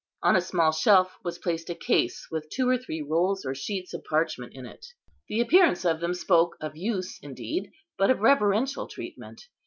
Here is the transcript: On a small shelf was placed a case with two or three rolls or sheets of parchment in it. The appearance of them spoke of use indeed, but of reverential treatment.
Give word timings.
On 0.23 0.35
a 0.35 0.41
small 0.41 0.71
shelf 0.71 1.15
was 1.23 1.37
placed 1.37 1.69
a 1.69 1.75
case 1.75 2.25
with 2.31 2.49
two 2.49 2.67
or 2.67 2.75
three 2.75 3.03
rolls 3.03 3.45
or 3.45 3.53
sheets 3.53 3.93
of 3.93 4.03
parchment 4.03 4.51
in 4.55 4.65
it. 4.65 4.83
The 5.27 5.39
appearance 5.41 5.85
of 5.85 5.99
them 5.99 6.15
spoke 6.15 6.57
of 6.59 6.75
use 6.75 7.19
indeed, 7.21 7.71
but 7.99 8.09
of 8.09 8.21
reverential 8.21 8.87
treatment. 8.87 9.43